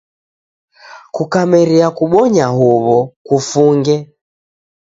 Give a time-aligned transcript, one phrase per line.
[1.15, 3.95] Kukameria kubonya huw'o, kufunge.